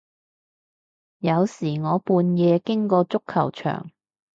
[1.19, 3.91] 有時我半夜經過足球場